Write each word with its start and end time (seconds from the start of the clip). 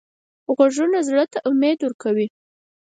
غږونه 0.57 0.99
زړه 1.07 1.23
ته 1.31 1.39
امید 1.49 1.79
ورکوي 1.81 2.27